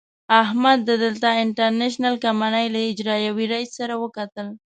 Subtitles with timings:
[0.43, 4.47] احمد د دلتا انټرنشنل کمينۍ له اجرائیوي رئیس سره وکتل.